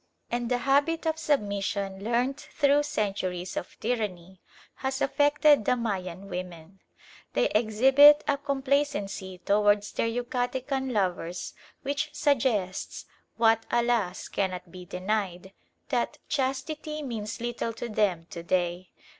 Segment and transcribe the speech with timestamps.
[0.31, 4.41] And the habit of submission learnt through centuries of tyranny
[4.77, 6.79] has affected the Mayan women.
[7.33, 11.53] They exhibit a complacency towards their Yucatecan lovers
[11.83, 13.05] which suggests,
[13.37, 14.27] what alas!
[14.27, 15.53] cannot be denied,
[15.89, 18.89] that chastity means little to them to day.